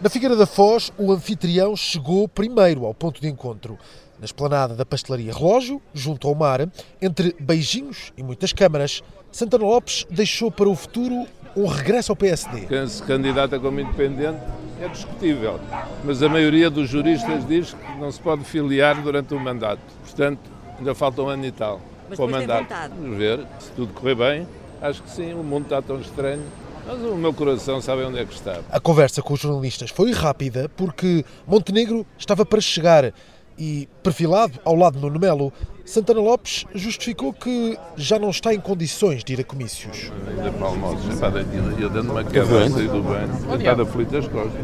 Na 0.00 0.08
Figueira 0.08 0.36
da 0.36 0.46
Foz, 0.46 0.92
o 0.96 1.10
anfitrião 1.10 1.74
chegou 1.74 2.28
primeiro 2.28 2.86
ao 2.86 2.94
ponto 2.94 3.20
de 3.20 3.26
encontro. 3.26 3.76
Na 4.20 4.24
esplanada 4.24 4.76
da 4.76 4.86
pastelaria 4.86 5.32
Relógio, 5.32 5.82
junto 5.92 6.28
ao 6.28 6.36
mar, 6.36 6.68
entre 7.02 7.34
beijinhos 7.40 8.12
e 8.16 8.22
muitas 8.22 8.52
câmaras, 8.52 9.02
Santana 9.32 9.64
Lopes 9.64 10.06
deixou 10.08 10.52
para 10.52 10.68
o 10.68 10.76
futuro 10.76 11.26
um 11.56 11.66
regresso 11.66 12.12
ao 12.12 12.16
PSD. 12.16 12.66
Quem 12.66 12.86
se 12.86 13.02
candidata 13.02 13.58
como 13.58 13.80
independente 13.80 14.38
é 14.80 14.86
discutível, 14.86 15.58
mas 16.04 16.22
a 16.22 16.28
maioria 16.28 16.70
dos 16.70 16.88
juristas 16.88 17.44
diz 17.48 17.72
que 17.74 17.98
não 17.98 18.12
se 18.12 18.20
pode 18.20 18.44
filiar 18.44 19.02
durante 19.02 19.34
o 19.34 19.40
mandato. 19.40 19.82
Portanto, 20.04 20.48
ainda 20.78 20.94
falta 20.94 21.22
um 21.22 21.28
ano 21.28 21.44
e 21.44 21.50
tal 21.50 21.80
mas 22.08 22.16
para 22.16 22.24
o 22.24 22.30
mandato. 22.30 22.68
Vamos 22.96 23.18
ver, 23.18 23.44
se 23.58 23.72
tudo 23.72 23.92
correr 23.92 24.14
bem, 24.14 24.48
acho 24.80 25.02
que 25.02 25.10
sim, 25.10 25.34
o 25.34 25.42
mundo 25.42 25.64
está 25.64 25.82
tão 25.82 26.00
estranho 26.00 26.44
mas 26.88 27.02
o 27.02 27.14
meu 27.16 27.34
coração 27.34 27.82
sabe 27.82 28.02
onde 28.02 28.18
é 28.18 28.24
que 28.24 28.32
está. 28.32 28.60
A 28.70 28.80
conversa 28.80 29.20
com 29.20 29.34
os 29.34 29.40
jornalistas 29.40 29.90
foi 29.90 30.10
rápida 30.10 30.70
porque 30.74 31.22
Montenegro 31.46 32.06
estava 32.16 32.46
para 32.46 32.62
chegar 32.62 33.12
e, 33.58 33.86
perfilado 34.02 34.58
ao 34.64 34.74
lado 34.74 34.94
de 34.94 35.02
Nuno 35.02 35.20
Melo, 35.20 35.52
Santana 35.88 36.20
Lopes 36.20 36.66
justificou 36.74 37.32
que 37.32 37.78
já 37.96 38.18
não 38.18 38.28
está 38.28 38.52
em 38.52 38.60
condições 38.60 39.24
de 39.24 39.32
ir 39.32 39.40
a 39.40 39.44
comícios. 39.44 40.12
Ainda 40.28 40.52
para 40.52 40.66
almoços, 40.66 41.18
eu 41.80 41.88
dando 41.88 42.12
uma 42.12 42.22
quebra 42.22 42.66
a 42.66 42.70
sair 42.70 42.88
do 42.88 43.02
banho, 43.02 43.56
estar 43.58 43.80
aflito 43.80 44.10
das 44.10 44.28
costas. 44.28 44.60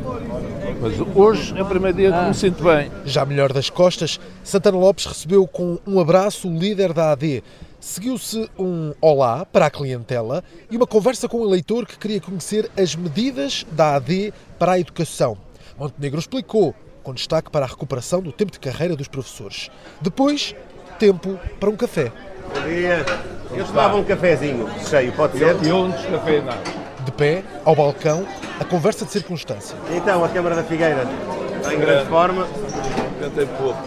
Mas 0.83 1.17
hoje 1.17 1.59
é 1.59 1.63
o 1.63 1.67
primeiro 1.67 1.97
dia 1.97 2.13
que 2.13 2.29
me 2.29 2.35
sinto 2.35 2.63
bem. 2.63 2.91
Já 3.07 3.25
melhor 3.25 3.55
das 3.55 3.71
costas, 3.71 4.21
Santana 4.43 4.77
Lopes 4.77 5.07
recebeu 5.07 5.47
com 5.47 5.79
um 5.87 5.99
abraço 5.99 6.47
o 6.47 6.59
líder 6.59 6.93
da 6.93 7.13
AD, 7.13 7.43
Seguiu-se 7.81 8.51
um 8.59 8.93
olá 9.01 9.47
para 9.47 9.67
a 9.67 9.71
clientela 9.71 10.45
e 10.71 10.77
uma 10.77 10.87
conversa 10.87 11.27
com 11.27 11.39
o 11.39 11.47
eleitor 11.47 11.87
que 11.87 11.99
queria 11.99 12.21
conhecer 12.21 12.71
as 12.79 12.95
medidas 12.95 13.65
da 13.73 13.97
AD 13.97 14.33
para 14.59 14.73
a 14.73 14.81
educação. 14.81 15.39
Montenegro 15.79 16.19
explicou, 16.19 16.75
com 17.03 17.13
destaque 17.13 17.51
para 17.51 17.67
a 17.67 17.69
recuperação 17.69 18.23
do 18.23 18.33
tempo 18.33 18.53
de 18.53 18.59
carreira 18.59 18.97
dos 18.97 19.07
professores. 19.07 19.71
Depois, 20.01 20.55
tempo 20.99 21.39
para 21.61 21.71
um 21.71 21.77
café. 21.77 22.11
Bom 22.55 22.61
dia. 22.69 23.05
Eu 23.55 23.65
tomava 23.67 23.97
um 23.97 24.05
cafezinho 24.05 24.69
cheio, 24.89 25.13
pode 25.13 25.39
ser? 25.39 25.57
E 25.65 25.73
um 25.73 25.91
descafeinado. 25.91 26.59
De 27.05 27.13
pé, 27.13 27.45
ao 27.65 27.75
balcão, 27.77 28.27
a 28.59 28.65
conversa 28.65 29.05
de 29.05 29.13
circunstância. 29.13 29.77
Então, 29.91 30.25
a 30.25 30.29
Câmara 30.29 30.57
da 30.57 30.65
Figueira 30.65 31.07
está 31.57 31.75
em 31.75 31.79
grande 31.79 32.09
forma. 32.09 32.47
Tentei 33.21 33.47
pouco. 33.47 33.79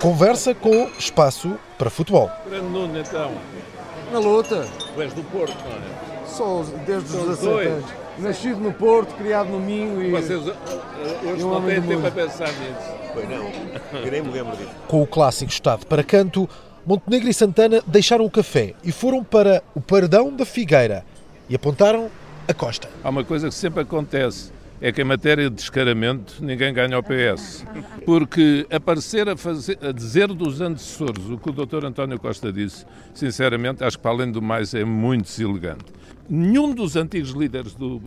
Conversa 0.00 0.54
com 0.54 0.90
espaço 0.98 1.56
para 1.78 1.90
futebol. 1.90 2.30
Grande 2.48 2.66
Nuno, 2.66 2.98
então. 2.98 3.32
Na 4.12 4.18
luta. 4.18 4.66
Tu 4.94 5.02
és 5.02 5.12
do 5.12 5.22
Porto, 5.24 5.54
não 5.64 5.76
é? 5.76 6.26
Sou 6.26 6.64
desde 6.86 7.04
os 7.04 7.12
São 7.12 7.26
17 7.28 7.44
dois. 7.44 7.68
anos. 7.68 7.84
Nascido 8.18 8.60
no 8.60 8.72
Porto, 8.72 9.14
criado 9.16 9.50
no 9.50 9.58
Minho 9.58 10.02
e. 10.02 10.10
Vocês 10.10 10.46
eh, 10.46 10.52
hoje 11.24 11.44
um 11.44 11.50
não 11.50 11.62
têm 11.62 11.82
tempo 11.82 12.06
a 12.06 12.10
pensar 12.10 12.48
nisso. 12.48 12.94
Pois 13.12 13.28
não, 13.28 14.00
eu 14.00 14.10
nem 14.10 14.22
me 14.22 14.30
lembro 14.30 14.56
disso. 14.56 14.70
Com 14.88 15.02
o 15.02 15.06
clássico 15.06 15.50
estado 15.50 15.86
para 15.86 16.02
canto, 16.02 16.48
Montenegro 16.86 17.28
e 17.28 17.34
Santana 17.34 17.82
deixaram 17.86 18.24
o 18.24 18.30
café 18.30 18.74
e 18.84 18.92
foram 18.92 19.24
para 19.24 19.62
o 19.74 19.80
Pardão 19.80 20.34
da 20.34 20.44
Figueira 20.44 21.04
e 21.48 21.54
apontaram 21.54 22.10
a 22.46 22.54
costa. 22.54 22.88
Há 23.02 23.08
uma 23.08 23.24
coisa 23.24 23.48
que 23.48 23.54
sempre 23.54 23.82
acontece, 23.82 24.52
é 24.80 24.92
que 24.92 25.00
em 25.00 25.04
matéria 25.04 25.48
de 25.48 25.56
descaramento 25.56 26.44
ninguém 26.44 26.72
ganha 26.72 26.96
ao 26.96 27.02
PS. 27.02 27.64
Porque 28.04 28.66
aparecer 28.70 29.28
a, 29.28 29.36
fazer, 29.36 29.78
a 29.82 29.92
dizer 29.92 30.28
dos 30.28 30.60
antecessores 30.60 31.24
o 31.30 31.38
que 31.38 31.50
o 31.50 31.52
Dr. 31.52 31.84
António 31.86 32.18
Costa 32.18 32.52
disse, 32.52 32.84
sinceramente, 33.14 33.84
acho 33.84 33.96
que 33.96 34.02
para 34.02 34.12
além 34.12 34.30
do 34.30 34.42
mais 34.42 34.74
é 34.74 34.84
muito 34.84 35.24
deselegante. 35.24 35.86
Nenhum 36.28 36.74
dos 36.74 36.96
antigos 36.96 37.30
líderes 37.30 37.74
do, 37.74 38.02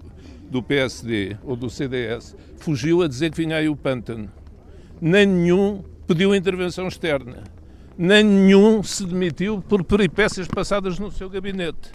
do 0.49 0.61
PSD 0.61 1.38
ou 1.43 1.55
do 1.55 1.69
CDS 1.69 2.35
fugiu 2.57 3.01
a 3.01 3.07
dizer 3.07 3.31
que 3.31 3.38
vinha 3.38 3.57
aí 3.57 3.69
o 3.69 3.75
pântano. 3.75 4.29
Nem 4.99 5.25
nenhum 5.25 5.83
pediu 6.07 6.33
intervenção 6.33 6.88
externa. 6.88 7.43
Nem 7.97 8.23
nenhum 8.23 8.83
se 8.83 9.06
demitiu 9.06 9.61
por 9.61 9.83
peripécias 9.83 10.47
passadas 10.47 11.00
no 11.00 11.11
seu 11.11 11.29
gabinete. 11.29 11.91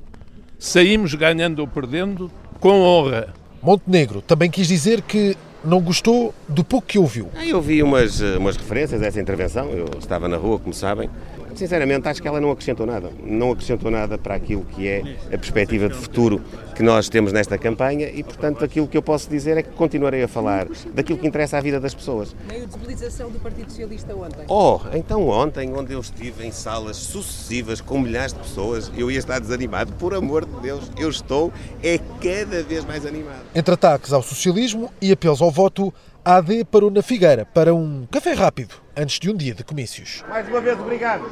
Saímos 0.59 1.15
ganhando 1.15 1.61
ou 1.61 1.69
perdendo 1.69 2.31
com 2.61 2.83
honra. 2.83 3.33
Montenegro 3.63 4.21
também 4.21 4.51
quis 4.51 4.67
dizer 4.67 5.03
que 5.03 5.37
não 5.65 5.81
gostou 5.81 6.35
do 6.49 6.65
pouco 6.65 6.87
que 6.89 6.99
ouviu. 6.99 7.29
Ah, 7.37 7.47
Eu 7.47 7.61
vi 7.63 7.83
umas, 7.83 8.21
eh, 8.21 8.37
umas 8.37 8.57
referências 8.57 9.01
a 9.01 9.07
essa 9.07 9.21
intervenção, 9.21 9.71
eu 9.71 9.89
estava 9.99 10.29
na 10.29 10.37
rua, 10.37 10.59
como 10.59 10.75
sabem. 10.75 11.09
Sinceramente, 11.55 12.09
acho 12.09 12.21
que 12.21 12.29
ela 12.29 12.41
não 12.41 12.51
acrescentou 12.51 12.87
nada. 12.87 13.11
Não 13.23 13.53
acrescentou 13.53 13.91
nada 13.91 14.19
para 14.19 14.35
aquilo 14.35 14.65
que 14.65 14.89
é 14.89 15.17
a 15.27 15.39
perspectiva 15.39 15.89
de 15.89 15.95
futuro 15.95 16.41
que 16.75 16.83
nós 16.83 17.09
temos 17.09 17.33
nesta 17.33 17.59
campanha 17.59 18.09
e, 18.09 18.23
portanto, 18.23 18.65
aquilo 18.65 18.89
que 18.89 18.97
eu 18.97 19.03
posso 19.03 19.29
dizer 19.29 19.57
é 19.59 19.63
que 19.63 19.71
continuarei 19.71 20.23
a 20.23 20.29
falar 20.29 20.67
daquilo 20.95 21.19
que 21.19 21.27
interessa 21.27 21.59
à 21.59 21.61
vida 21.61 21.79
das 21.79 21.95
pessoas. 21.95 22.35
Meio 22.49 22.67
desmobilização 22.67 23.31
do 23.31 23.39
Partido 23.39 23.71
Socialista 23.71 24.15
ontem. 24.15 24.45
Oh, 24.49 24.81
então 24.95 25.29
ontem, 25.29 25.73
onde 25.75 25.93
eu 25.93 26.01
estive 26.01 26.47
em 26.47 26.51
salas 26.51 26.97
sucessivas 26.97 27.81
com 27.81 27.99
milhares 27.99 28.33
de 28.33 28.41
pessoas, 28.41 28.91
eu 28.97 29.11
ia 29.11 29.19
estar 29.19 29.39
desanimado. 29.39 29.93
Por 29.95 30.15
amor 30.15 30.45
de 30.45 30.61
Deus, 30.61 30.91
eu 30.99 31.09
estou 31.09 31.53
é 31.83 31.99
cada 32.21 32.63
vez 32.63 32.85
mais 32.85 33.05
animado. 33.05 33.43
Entre 33.55 33.75
ataques 33.75 34.13
ao 34.13 34.23
socialismo 34.23 34.91
e 35.01 35.13
apelos 35.13 35.43
ao 35.43 35.51
voto, 35.51 35.93
a 36.25 36.37
AD 36.37 36.65
parou 36.67 36.91
na 36.91 37.03
Figueira 37.03 37.45
para 37.45 37.75
um 37.75 38.07
café 38.11 38.33
rápido 38.33 38.75
antes 38.97 39.19
de 39.19 39.29
um 39.31 39.37
dia 39.37 39.55
de 39.55 39.65
comícios. 39.65 40.23
Mais 40.29 40.49
uma 40.49 40.61
vez, 40.61 40.79
obrigado. 40.79 41.25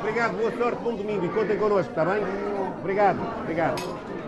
Obrigado, 0.00 0.36
boa 0.36 0.56
sorte, 0.56 0.82
bom 0.82 0.94
domingo 0.94 1.26
e 1.26 1.28
contem 1.28 1.58
connosco, 1.58 1.90
está 1.90 2.04
bem? 2.04 2.22
Obrigado, 2.80 3.20
obrigado. 3.40 4.21